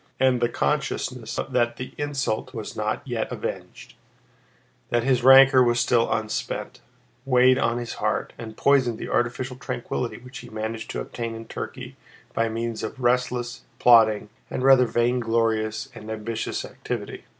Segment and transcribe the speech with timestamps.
[0.19, 3.93] And the consciousness that the insult was not yet avenged,
[4.89, 6.81] that his rancor was still unspent,
[7.23, 11.45] weighed on his heart and poisoned the artificial tranquillity which he managed to obtain in
[11.45, 11.97] Turkey
[12.33, 17.25] by means of restless, plodding, and rather vainglorious and ambitious activity.